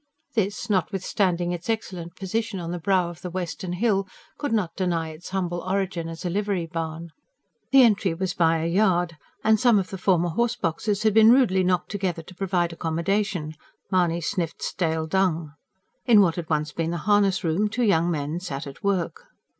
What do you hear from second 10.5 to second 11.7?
boxes had been rudely